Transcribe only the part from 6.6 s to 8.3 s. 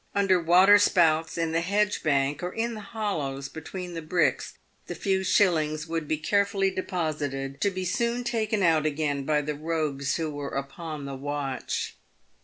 deposited, to be soon